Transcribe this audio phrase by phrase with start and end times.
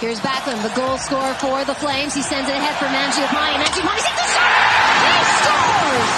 [0.00, 2.12] Here's Backlund, the goal scorer for the Flames.
[2.12, 3.56] He sends it ahead for Mangiapane.
[3.56, 4.60] Mangiapane hits the shot!
[5.08, 6.12] He scores!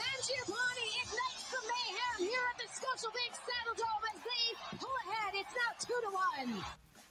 [0.00, 4.44] Mangiapane ignites the mayhem here at the Scotiabank Saddledome as they
[4.78, 5.32] pull ahead.
[5.34, 6.64] It's now two to one.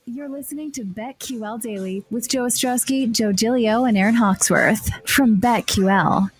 [0.07, 6.31] You're listening to BetQL Daily with Joe Ostrowski, Joe Gilio, and Aaron Hawksworth from BetQL.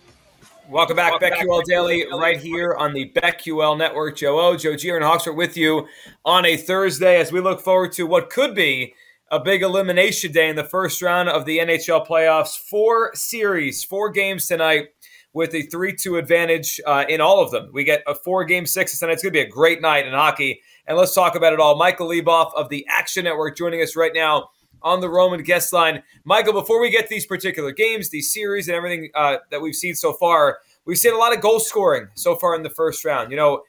[0.70, 1.68] Welcome back, Welcome BetQL back.
[1.68, 4.18] Daily, right here on the BetQL Network.
[4.18, 5.88] Joe O, Joe G, and Hawksworth with you
[6.24, 8.96] on a Thursday as we look forward to what could be
[9.30, 12.58] a big elimination day in the first round of the NHL playoffs.
[12.58, 14.88] Four series, four games tonight
[15.34, 17.70] with a 3 2 advantage uh, in all of them.
[17.72, 19.14] We get a four game six tonight.
[19.14, 20.62] It's going to be a great night in hockey.
[20.88, 21.78] And let's talk about it all.
[21.78, 24.50] Michael Leboff of the Action Network joining us right now
[24.86, 26.02] on the Roman guest line.
[26.24, 29.96] Michael, before we get these particular games, these series, and everything uh, that we've seen
[29.96, 33.32] so far, we've seen a lot of goal scoring so far in the first round.
[33.32, 33.64] You know,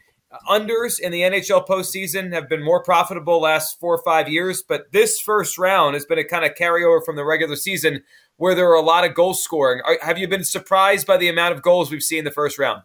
[0.49, 4.93] unders in the NHL postseason have been more profitable last four or five years, but
[4.93, 8.03] this first round has been a kind of carryover from the regular season
[8.37, 9.81] where there are a lot of goal scoring.
[9.87, 12.59] Are, have you been surprised by the amount of goals we've seen in the first
[12.59, 12.83] round?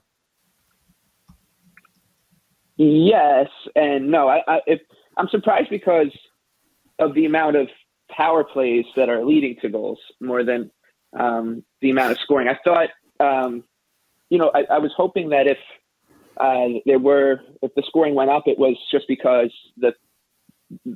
[2.77, 4.29] Yes and no.
[4.29, 4.79] I, I,
[5.17, 6.07] I'm surprised because
[6.99, 7.67] of the amount of
[8.15, 10.71] power plays that are leading to goals more than
[11.17, 12.47] um, the amount of scoring.
[12.47, 13.63] I thought, um,
[14.29, 15.57] you know, I, I, was hoping that if
[16.37, 19.93] uh, there were, if the scoring went up, it was just because the,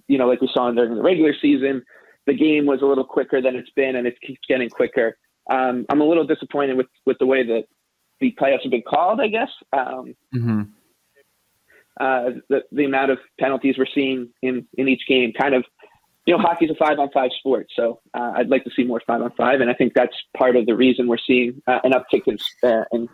[0.08, 1.84] you know, like we saw during the regular season,
[2.26, 5.18] the game was a little quicker than it's been, and it keeps getting quicker.
[5.50, 7.66] Um, I'm a little disappointed with with the way that
[8.20, 9.20] the playoffs have been called.
[9.22, 9.50] I guess.
[9.74, 10.62] Um, mm-hmm.
[12.00, 15.66] uh, the the amount of penalties we're seeing in in each game kind of
[16.26, 19.02] you know, hockey's a five on five sport, so uh, I'd like to see more
[19.06, 21.92] five on five, and I think that's part of the reason we're seeing uh, an
[21.92, 23.08] uptick in, uh, in,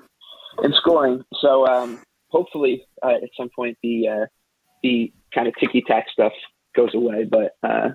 [0.63, 1.23] in scoring.
[1.41, 4.25] So um, hopefully, uh, at some point, the uh,
[4.81, 6.31] the kind of ticky tack stuff
[6.73, 7.25] goes away.
[7.25, 7.89] But uh,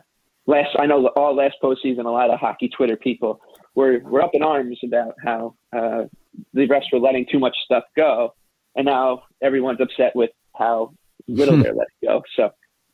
[0.47, 3.41] last, I know all last postseason, a lot of hockey Twitter people
[3.75, 8.35] were were up in arms about how the refs were letting too much stuff go,
[8.74, 10.92] and now everyone's upset with how
[11.27, 12.23] little they're letting go.
[12.36, 12.52] So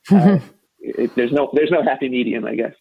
[0.82, 2.74] it, there's no there's no happy medium, I guess.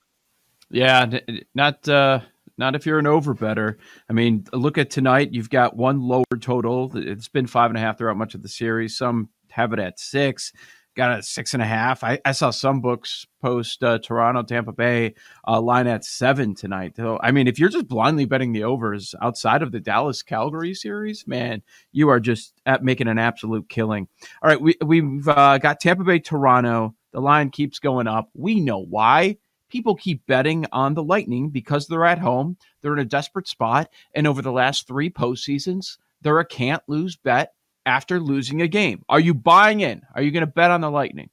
[0.69, 1.19] Yeah,
[1.53, 2.22] not uh,
[2.57, 3.78] not if you're an over better.
[4.09, 5.29] I mean, look at tonight.
[5.31, 6.91] You've got one lower total.
[6.95, 8.97] It's been five and a half throughout much of the series.
[8.97, 10.51] Some have it at six.
[10.94, 12.03] Got a six and a half.
[12.03, 15.13] I, I saw some books post uh, Toronto, Tampa Bay
[15.47, 16.97] uh, line at seven tonight.
[16.97, 20.73] So, I mean, if you're just blindly betting the overs outside of the Dallas Calgary
[20.73, 21.61] series, man,
[21.94, 24.09] you are just at making an absolute killing.
[24.44, 26.94] All right, we, we've uh, got Tampa Bay, Toronto.
[27.11, 28.29] The line keeps going up.
[28.33, 29.38] We know why.
[29.69, 32.57] People keep betting on the Lightning because they're at home.
[32.81, 33.89] They're in a desperate spot.
[34.13, 37.53] And over the last three postseasons, they're a can't lose bet
[37.85, 39.03] after losing a game.
[39.09, 40.01] Are you buying in?
[40.13, 41.29] Are you going to bet on the Lightning?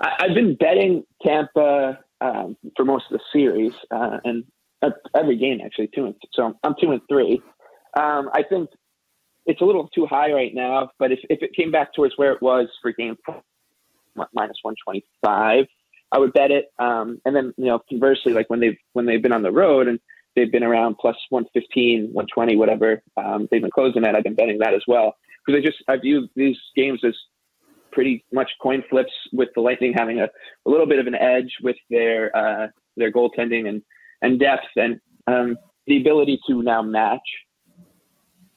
[0.00, 4.44] I've been betting Tampa um, for most of the series uh, and
[5.14, 7.42] every game actually two and so I'm two and three.
[7.98, 8.70] Um, I think
[9.46, 12.32] it's a little too high right now, but if, if it came back towards where
[12.32, 13.16] it was for game
[14.32, 15.66] minus 125.
[16.10, 16.66] I would bet it.
[16.78, 19.88] Um, and then, you know, conversely, like when they've, when they've been on the road
[19.88, 20.00] and
[20.34, 24.58] they've been around plus 115, 120, whatever, um, they've been closing at, I've been betting
[24.58, 25.16] that as well.
[25.46, 27.14] Cause I just, I view these games as
[27.90, 31.52] pretty much coin flips with the Lightning having a, a little bit of an edge
[31.62, 33.82] with their, uh, their goaltending and,
[34.20, 35.56] and depth and, um,
[35.86, 37.26] the ability to now match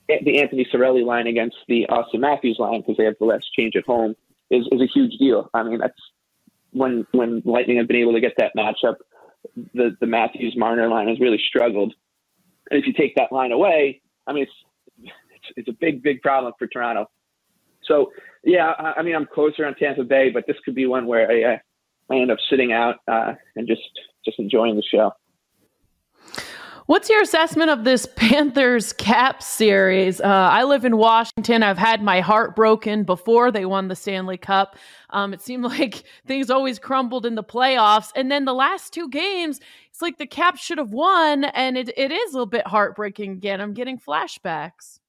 [0.08, 3.76] the Anthony Cirelli line against the Auston Matthews line because they have the less change
[3.76, 4.16] at home
[4.52, 5.50] is, is a huge deal.
[5.54, 5.94] I mean, that's
[6.72, 8.96] when when Lightning have been able to get that matchup.
[9.74, 11.94] The the Matthews Marner line has really struggled,
[12.70, 16.22] and if you take that line away, I mean, it's it's, it's a big big
[16.22, 17.10] problem for Toronto.
[17.86, 18.12] So
[18.44, 21.30] yeah, I, I, mean, I'm closer on Tampa Bay, but this could be one where
[21.30, 21.60] I,
[22.14, 23.82] I end up sitting out uh, and just
[24.24, 25.12] just enjoying the show.
[26.92, 30.20] What's your assessment of this Panthers Cap series?
[30.20, 31.64] Uh, I live in Washington.
[31.64, 34.76] I've had my heart broken before they won the Stanley Cup.
[35.12, 38.10] Um, it seemed like things always crumbled in the playoffs.
[38.14, 41.46] And then the last two games, it's like the Caps should have won.
[41.46, 43.62] And it, it is a little bit heartbreaking again.
[43.62, 45.00] I'm getting flashbacks.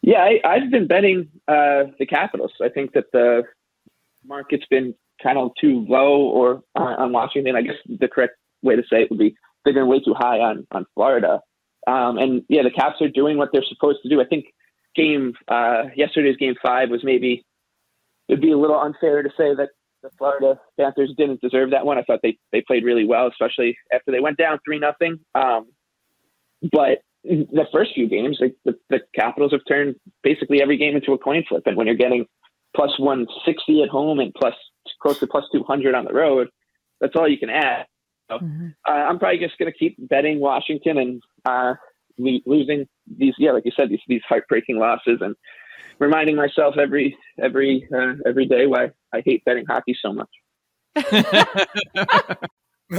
[0.00, 2.50] Yeah, I, have been betting uh, the Capitals.
[2.60, 3.44] I think that the
[4.26, 7.54] market's been kind of too low or uh, on Washington.
[7.54, 10.38] I guess the correct way to say it would be they've been way too high
[10.38, 11.40] on on Florida.
[11.86, 14.20] Um, and yeah, the Caps are doing what they're supposed to do.
[14.20, 14.46] I think
[14.94, 17.44] game uh, yesterday's game five was maybe
[18.28, 19.70] it'd be a little unfair to say that
[20.02, 21.98] the Florida Panthers didn't deserve that one.
[21.98, 25.18] I thought they they played really well, especially after they went down three nothing.
[25.34, 25.68] Um,
[26.70, 31.12] but the first few games, like the, the Capitals have turned basically every game into
[31.12, 32.26] a coin flip, and when you're getting
[32.74, 34.54] plus 160 at home and plus
[35.00, 36.48] close to plus 200 on the road.
[37.00, 37.86] That's all you can add.
[38.32, 38.68] So, mm-hmm.
[38.88, 41.74] uh, I'm probably just going to keep betting Washington and uh,
[42.18, 42.86] lo- losing
[43.16, 45.34] these, yeah, like you said, these these heartbreaking losses, and
[45.98, 50.28] reminding myself every every uh, every day why I hate betting hockey so much.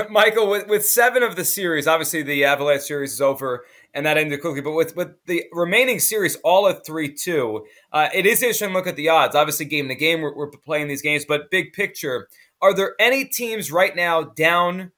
[0.10, 3.64] Michael, with, with seven of the series, obviously the Avalanche series is over
[3.94, 4.62] and that ended quickly.
[4.62, 8.74] But with, with the remaining series, all at 3 2, uh, it is interesting to
[8.74, 9.36] look at the odds.
[9.36, 12.28] Obviously, game to game, we're, we're, playing these games, but big picture,
[12.60, 14.92] are there any teams right now down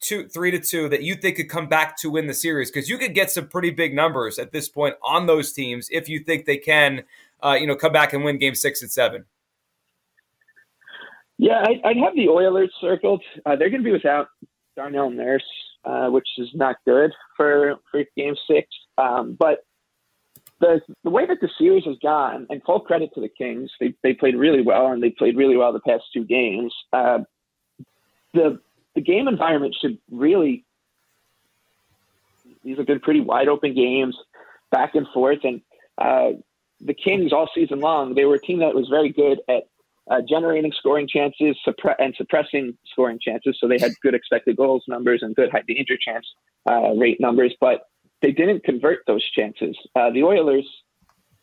[0.00, 2.70] two, 3 to 2 that you think could come back to win the series?
[2.70, 6.08] Because you could get some pretty big numbers at this point on those teams if
[6.08, 7.02] you think they can,
[7.42, 9.24] uh, you know, come back and win game six and seven.
[11.38, 13.22] Yeah, I, would have the Oilers circled.
[13.46, 14.28] Uh, they're going to be without
[14.76, 15.44] Darnell Nurse,
[15.84, 18.68] uh, which is not good for for Game Six.
[18.98, 19.64] Um, but
[20.60, 23.94] the the way that the series has gone, and full credit to the Kings, they
[24.02, 26.74] they played really well, and they played really well the past two games.
[26.92, 27.20] Uh,
[28.34, 28.60] the
[28.98, 30.64] the game environment should really.
[32.64, 34.16] These have been pretty wide open games,
[34.72, 35.60] back and forth, and
[35.96, 36.30] uh,
[36.80, 39.62] the Kings all season long they were a team that was very good at
[40.10, 43.56] uh, generating scoring chances suppre- and suppressing scoring chances.
[43.60, 46.26] So they had good expected goals numbers and good high danger chance
[46.68, 47.82] uh, rate numbers, but
[48.20, 49.76] they didn't convert those chances.
[49.94, 50.68] Uh, the Oilers,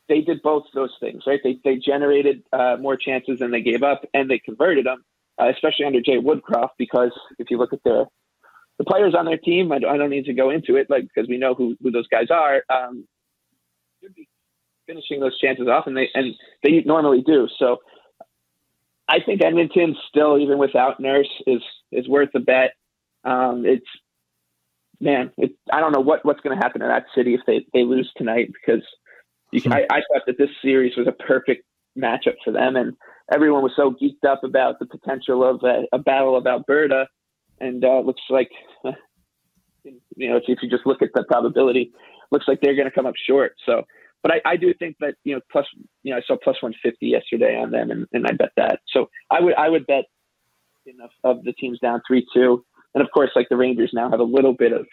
[0.09, 1.39] they did both those things, right?
[1.41, 5.05] They, they generated uh, more chances than they gave up, and they converted them,
[5.39, 8.05] uh, especially under Jay Woodcroft, because if you look at the
[8.77, 11.03] the players on their team, I don't, I don't need to go into it, like
[11.03, 12.63] because we know who, who those guys are.
[12.69, 13.07] Um,
[14.01, 14.27] should be
[14.85, 17.47] finishing those chances off, and they and they normally do.
[17.57, 17.77] So
[19.07, 21.61] I think Edmonton still, even without Nurse, is
[21.91, 22.71] is worth a bet.
[23.23, 23.85] Um, it's
[24.99, 27.65] man, it, I don't know what what's going to happen to that city if they
[27.73, 28.83] they lose tonight because
[29.51, 31.63] you can, I, I thought that this series was a perfect
[31.97, 32.93] matchup for them, and
[33.33, 37.07] everyone was so geeked up about the potential of a, a battle of Alberta,
[37.59, 38.49] and uh, looks like
[39.83, 41.91] you know if you just look at the probability,
[42.31, 43.53] looks like they're going to come up short.
[43.65, 43.83] So
[44.25, 45.67] but I, I do think that you know plus
[46.01, 48.79] you know I saw plus 150 yesterday on them, and, and I bet that.
[48.91, 50.05] So I would I would bet
[50.87, 52.65] enough of the teams down three two,
[52.95, 54.87] and of course like the Rangers now have a little bit of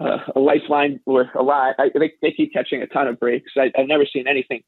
[0.00, 1.74] uh, a lifeline or a lot.
[1.78, 3.52] I, they, they keep catching a ton of breaks.
[3.58, 4.62] I, I've never seen anything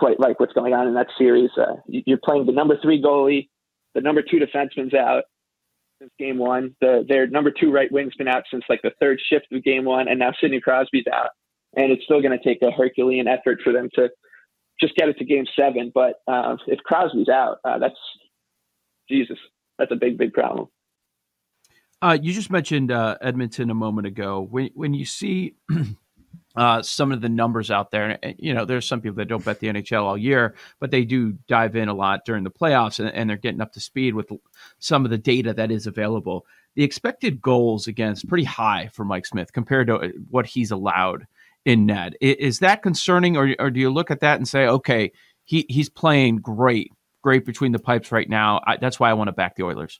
[0.00, 1.50] quite like what's going on in that series.
[1.56, 3.48] Uh, you're playing the number three goalie,
[3.94, 5.24] the number two defenseman's out
[6.00, 6.74] since game one.
[6.80, 9.84] The their number two right wing's been out since like the third shift of game
[9.84, 11.30] one, and now Sidney Crosby's out
[11.76, 14.10] and it's still going to take a Herculean effort for them to
[14.80, 15.92] just get it to Game Seven.
[15.94, 17.94] But uh, if Crosby's out, uh, that's
[19.08, 19.38] Jesus.
[19.78, 20.68] That's a big, big problem.
[22.02, 24.40] Uh, you just mentioned uh, Edmonton a moment ago.
[24.40, 25.54] When when you see
[26.60, 29.42] uh, some of the numbers out there, and, you know, there's some people that don't
[29.42, 33.00] bet the NHL all year, but they do dive in a lot during the playoffs,
[33.00, 34.30] and, and they're getting up to speed with
[34.78, 36.44] some of the data that is available.
[36.74, 41.26] The expected goals against pretty high for Mike Smith compared to uh, what he's allowed
[41.64, 42.12] in net.
[42.20, 45.12] Is that concerning, or, or do you look at that and say, okay,
[45.46, 46.92] he, he's playing great,
[47.22, 48.60] great between the pipes right now.
[48.66, 49.98] I, that's why I want to back the Oilers.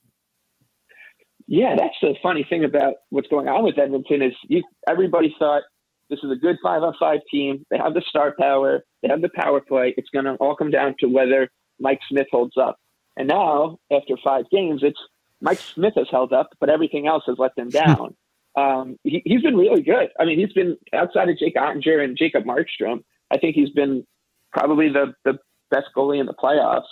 [1.46, 5.62] Yeah, that's the funny thing about what's going on with Edmonton is you, everybody thought
[6.10, 7.64] this is a good five on five team.
[7.70, 9.94] They have the star power, they have the power play.
[9.96, 11.48] It's going to all come down to whether
[11.78, 12.76] Mike Smith holds up.
[13.16, 15.00] And now, after five games, it's
[15.40, 18.14] Mike Smith has held up, but everything else has let them down
[18.56, 20.08] um, he, has been really good.
[20.19, 23.05] I mean, he's been outside of Jake Oettinger and Jacob Markstrom.
[23.31, 24.06] I think he's been
[24.52, 25.38] probably the, the
[25.70, 26.82] best goalie in the playoffs.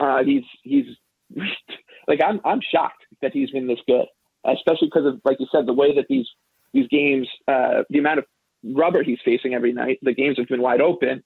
[0.00, 0.86] Uh, he's he's
[2.08, 4.06] like I'm I'm shocked that he's been this good,
[4.44, 6.26] especially because of like you said the way that these
[6.72, 8.24] these games, uh, the amount of
[8.64, 9.98] rubber he's facing every night.
[10.02, 11.22] The games have been wide open.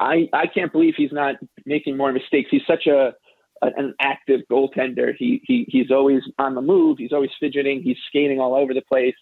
[0.00, 2.48] I I can't believe he's not making more mistakes.
[2.50, 3.14] He's such a
[3.62, 5.14] an active goaltender.
[5.16, 6.98] He, he he's always on the move.
[6.98, 7.82] He's always fidgeting.
[7.82, 9.14] He's skating all over the place.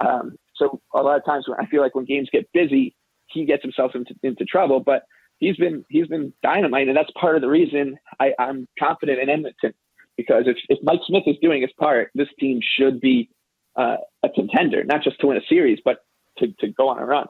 [0.00, 2.94] Um, so a lot of times when I feel like when games get busy,
[3.26, 4.80] he gets himself into, into trouble.
[4.80, 5.02] But
[5.38, 9.28] he's been he's been dynamite, and that's part of the reason I, I'm confident in
[9.28, 9.74] Edmonton
[10.16, 13.30] because if, if Mike Smith is doing his part, this team should be
[13.76, 15.98] uh, a contender, not just to win a series, but
[16.42, 17.26] to, to go on a run.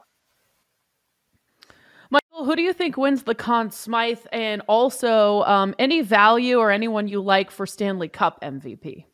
[2.09, 6.69] Michael, who do you think wins the Conn Smythe, and also um, any value or
[6.69, 9.05] anyone you like for Stanley Cup MVP?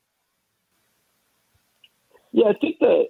[2.31, 3.05] Yeah, I think the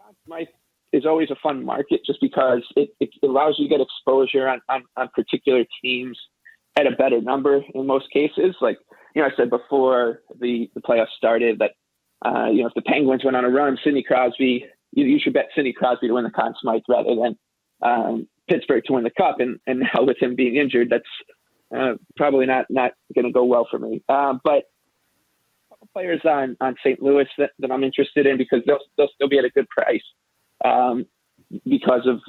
[0.00, 0.46] Conn Smythe
[0.92, 4.60] is always a fun market just because it, it allows you to get exposure on,
[4.68, 6.18] on, on particular teams
[6.76, 8.54] at a better number in most cases.
[8.60, 8.78] Like
[9.14, 11.72] you know, I said before the the playoffs started that
[12.24, 14.66] uh, you know if the Penguins went on a run, Sidney Crosby,
[14.96, 17.38] you, you should bet Sidney Crosby to win the Conn Smythe rather than
[17.82, 21.04] um, Pittsburgh to win the cup, and and now with him being injured, that's
[21.76, 24.02] uh, probably not not going to go well for me.
[24.08, 24.64] Uh, but
[25.92, 27.00] players on on St.
[27.00, 30.02] Louis that, that I'm interested in because they'll they'll still be at a good price
[30.64, 31.06] um,
[31.64, 32.20] because of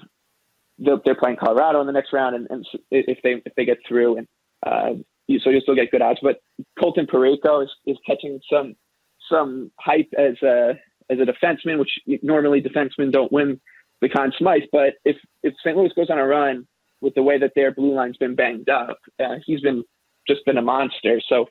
[1.05, 4.17] they're playing Colorado in the next round, and, and if they if they get through,
[4.17, 4.27] and
[4.65, 4.89] uh,
[5.27, 6.19] you, so you'll still get good odds.
[6.21, 6.41] But
[6.79, 8.75] Colton Parayko is, is catching some
[9.31, 10.73] some hype as a
[11.09, 13.59] as a defenseman, which normally defensemen don't win
[14.01, 14.63] the Conn Smythe.
[14.71, 15.75] But if if St.
[15.75, 16.67] Louis goes on a run
[17.01, 19.83] with the way that their blue line's been banged up, uh, he's been
[20.27, 21.21] just been a monster.
[21.27, 21.47] So,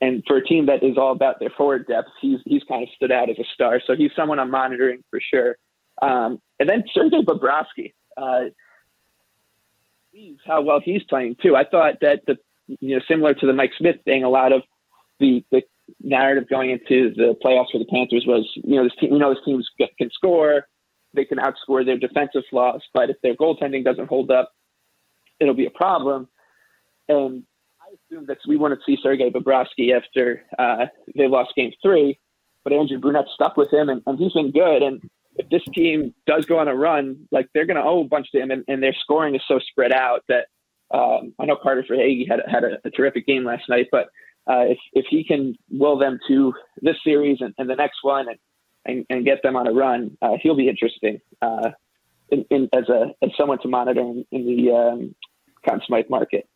[0.00, 2.88] and for a team that is all about their forward depth, he's he's kind of
[2.96, 3.80] stood out as a star.
[3.86, 5.56] So he's someone I'm monitoring for sure.
[6.00, 8.50] Um, and then Sergei Bobrovsky, uh,
[10.46, 11.56] how well he's playing too.
[11.56, 12.36] I thought that the
[12.66, 14.62] you know similar to the Mike Smith thing, a lot of
[15.20, 15.62] the the
[16.00, 19.34] narrative going into the playoffs for the Panthers was you know this team you know
[19.34, 19.62] this team
[19.98, 20.66] can score,
[21.14, 24.52] they can outscore their defensive flaws, but if their goaltending doesn't hold up,
[25.40, 26.28] it'll be a problem.
[27.08, 27.44] And
[27.80, 32.18] I assume that we to see Sergei Bobrovsky after uh, they lost Game Three,
[32.64, 34.82] but Andrew Brunette stuck with him, and, and he's been good.
[34.82, 35.00] And
[35.36, 38.30] if this team does go on a run, like they're going to owe a bunch
[38.32, 40.48] to him, and, and, their scoring is so spread out that
[40.92, 44.08] um, I know Carter Verhaeghe had had a, a, terrific game last night, but
[44.48, 48.26] uh, if if he can will them to this series and, and the next one
[48.28, 48.38] and,
[48.86, 51.70] and, and get them on a run, uh, he'll be interesting uh,
[52.30, 55.14] in, in, as a as someone to monitor in, in the um,
[55.68, 56.48] Conn Smythe market.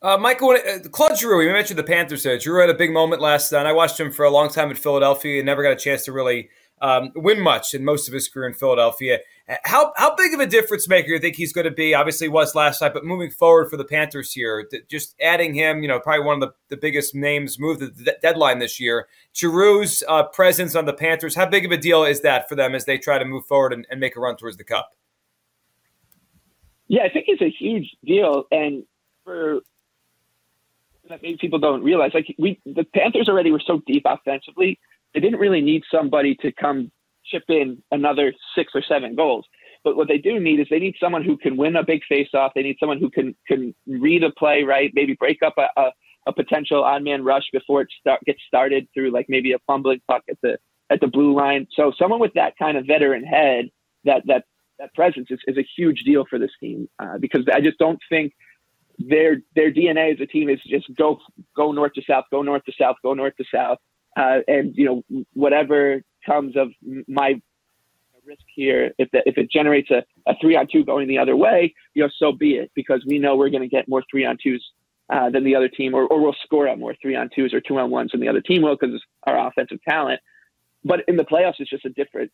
[0.00, 2.38] Uh, Michael, uh, Claude Giroux, you mentioned the Panthers there.
[2.38, 3.66] Giroux had a big moment last night.
[3.66, 6.12] I watched him for a long time in Philadelphia and never got a chance to
[6.12, 9.18] really um, win much in most of his career in Philadelphia.
[9.64, 11.94] How how big of a difference maker do you think he's going to be?
[11.94, 15.88] Obviously, was last night, but moving forward for the Panthers here, just adding him, you
[15.88, 19.08] know, probably one of the, the biggest names moved the deadline this year.
[19.34, 22.74] Giroux's uh, presence on the Panthers, how big of a deal is that for them
[22.74, 24.94] as they try to move forward and, and make a run towards the Cup?
[26.88, 28.84] Yeah, I think it's a huge deal, and
[29.24, 29.60] for
[31.08, 34.78] that maybe people don't realize, like we the Panthers already were so deep offensively
[35.14, 36.90] they didn't really need somebody to come
[37.24, 39.46] chip in another six or seven goals.
[39.84, 42.52] But what they do need is they need someone who can win a big face-off.
[42.54, 45.92] They need someone who can can read a play right, maybe break up a, a,
[46.26, 50.22] a potential odd-man rush before it start, gets started through like maybe a fumbling puck
[50.28, 50.58] at the
[50.90, 51.66] at the blue line.
[51.74, 53.70] So someone with that kind of veteran head,
[54.04, 54.44] that that
[54.78, 58.00] that presence is, is a huge deal for this team uh, because I just don't
[58.08, 58.32] think
[58.98, 61.18] their their DNA as a team is just go
[61.56, 63.78] go north to south, go north to south, go north to south.
[64.18, 66.68] Uh, and you know whatever comes of
[67.06, 67.40] my
[68.26, 71.36] risk here, if the, if it generates a, a three on two going the other
[71.36, 74.24] way, you know, so be it, because we know we're going to get more three
[74.26, 74.64] on twos
[75.10, 77.60] uh, than the other team, or, or we'll score out more three on twos or
[77.60, 80.20] two on ones than the other team will because our offensive talent.
[80.84, 82.30] But in the playoffs, it's just a different.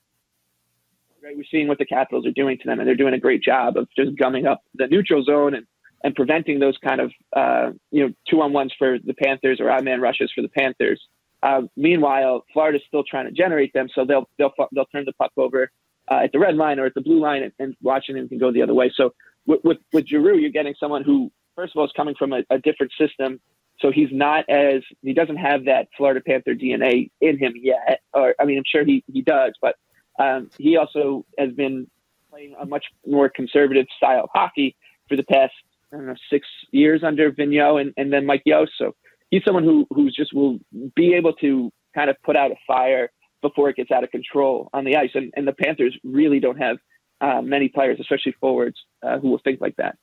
[1.22, 3.42] Right, we're seeing what the Capitals are doing to them, and they're doing a great
[3.42, 5.66] job of just gumming up the neutral zone and
[6.02, 9.70] and preventing those kind of uh, you know two on ones for the Panthers or
[9.70, 11.00] odd man rushes for the Panthers.
[11.44, 15.30] Uh, meanwhile, Florida's still trying to generate them, so they'll they'll they'll turn the puck
[15.36, 15.70] over
[16.10, 18.50] uh, at the red line or at the blue line, and, and Washington can go
[18.50, 18.90] the other way.
[18.96, 19.12] So
[19.46, 22.42] with, with with Giroux, you're getting someone who, first of all, is coming from a,
[22.48, 23.40] a different system,
[23.78, 28.00] so he's not as he doesn't have that Florida Panther DNA in him yet.
[28.14, 29.76] Or I mean, I'm sure he he does, but
[30.18, 31.86] um, he also has been
[32.30, 34.76] playing a much more conservative style of hockey
[35.10, 35.52] for the past
[35.92, 38.66] I don't know six years under Vigneault and, and then Mike Yeo.
[38.78, 38.94] So
[39.34, 40.58] he's someone who who's just will
[40.94, 43.10] be able to kind of put out a fire
[43.42, 45.10] before it gets out of control on the ice.
[45.14, 46.76] And, and the Panthers really don't have
[47.20, 49.96] uh, many players, especially forwards, uh, who will think like that.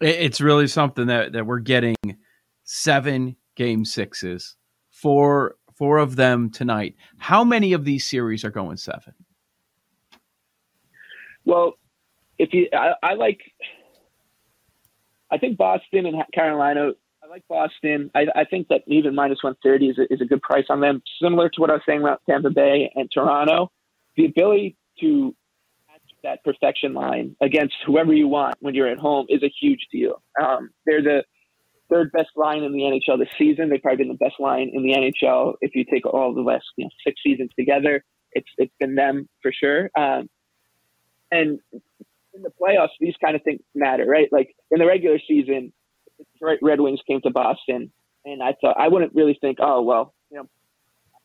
[0.00, 1.96] It's really something that, that we're getting
[2.64, 4.56] seven game sixes,
[4.90, 6.94] four four of them tonight.
[7.16, 9.14] How many of these series are going seven?
[11.46, 11.72] Well,
[12.38, 13.40] if you, I, I like,
[15.30, 16.90] I think Boston and Carolina
[17.30, 18.10] like Boston.
[18.14, 21.00] I, I think that even minus 130 is a, is a good price on them.
[21.22, 23.70] Similar to what I was saying about Tampa Bay and Toronto,
[24.16, 25.34] the ability to
[25.88, 29.86] match that perfection line against whoever you want when you're at home is a huge
[29.92, 30.22] deal.
[30.42, 31.22] Um, they're the
[31.88, 33.70] third best line in the NHL this season.
[33.70, 36.64] They've probably been the best line in the NHL if you take all the last
[36.76, 38.04] you know, six seasons together.
[38.32, 39.88] It's it's been them for sure.
[39.96, 40.28] Um,
[41.30, 41.60] and
[42.34, 44.28] in the playoffs, these kind of things matter, right?
[44.32, 45.72] Like in the regular season,
[46.34, 47.90] Detroit Red Wings came to Boston,
[48.24, 50.48] and I thought I wouldn't really think, oh well, you know,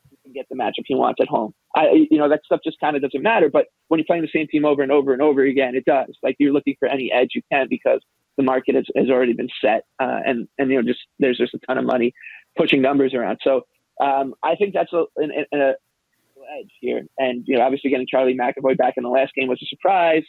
[0.09, 1.53] he can get the matchup he wants at home.
[1.75, 3.49] I, you know, that stuff just kind of doesn't matter.
[3.49, 6.15] But when you're playing the same team over and over and over again, it does.
[6.23, 8.01] Like you're looking for any edge you can because
[8.37, 11.53] the market has, has already been set, uh, and and you know, just there's just
[11.53, 12.13] a ton of money
[12.57, 13.39] pushing numbers around.
[13.43, 13.61] So
[14.01, 15.73] um, I think that's a, an, an a
[16.59, 17.05] edge here.
[17.17, 20.23] And you know, obviously getting Charlie McAvoy back in the last game was a surprise,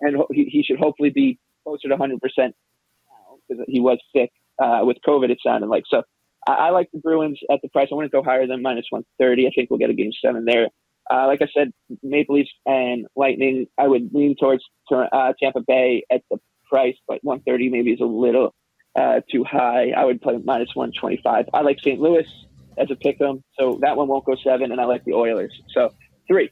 [0.00, 2.54] and he, he should hopefully be closer to 100 percent
[3.50, 4.30] because he was sick
[4.62, 5.30] uh, with COVID.
[5.30, 6.02] It sounded like so.
[6.48, 7.88] I, I like the Bruins at the price.
[7.90, 9.46] I wouldn't go higher than minus one thirty.
[9.46, 10.68] I think we'll get a game seven there.
[11.10, 13.66] Uh, like I said, Maple Leafs and Lightning.
[13.76, 16.38] I would lean towards uh, Tampa Bay at the
[16.68, 18.54] price, but 130 maybe is a little
[18.96, 19.90] uh, too high.
[19.90, 21.46] I would play minus 125.
[21.52, 22.00] I like St.
[22.00, 22.26] Louis
[22.78, 25.52] as a pick 'em, so that one won't go seven, and I like the Oilers.
[25.74, 25.90] So
[26.28, 26.50] three.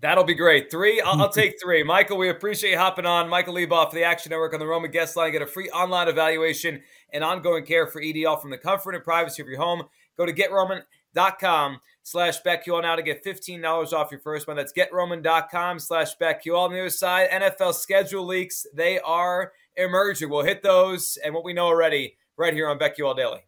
[0.00, 0.70] That'll be great.
[0.70, 1.82] Three, I'll, I'll, take three.
[1.82, 3.28] Michael, we appreciate you hopping on.
[3.28, 5.32] Michael Leboff, the Action Network on the Roman Guest Line.
[5.32, 9.42] Get a free online evaluation and ongoing care for EDL from the comfort and privacy
[9.42, 9.82] of your home.
[10.16, 14.58] Go to getroman.com slash BetQL now to get $15 off your first month.
[14.58, 16.58] That's getroman.com slash BetQL.
[16.58, 20.30] On the other side, NFL schedule leaks, they are emerging.
[20.30, 23.47] We'll hit those and what we know already right here on BetQL Daily.